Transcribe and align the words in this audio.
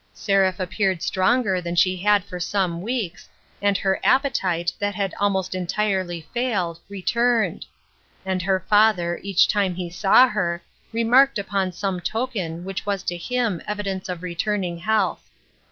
Seraph 0.15 0.59
appeared 0.59 1.03
stronger 1.03 1.61
than 1.61 1.75
she 1.75 1.97
had 1.97 2.23
for 2.25 2.39
some 2.39 2.81
weeks, 2.81 3.29
and 3.61 3.77
her 3.77 3.99
appetite 4.03 4.73
that 4.79 4.95
had 4.95 5.13
almost 5.19 5.53
entirely 5.53 6.21
failed, 6.33 6.79
returned; 6.89 7.67
and 8.25 8.41
her 8.41 8.59
father, 8.61 9.19
each 9.21 9.47
time 9.47 9.75
he 9.75 9.91
saw 9.91 10.27
her, 10.27 10.63
remarked 10.91 11.37
upon 11.37 11.71
some 11.71 11.99
token 12.01 12.63
which 12.65 12.83
was 12.83 13.03
to 13.03 13.15
him 13.15 13.61
evidence 13.67 14.09
of 14.09 14.23
returning 14.23 14.79
health. 14.79 15.29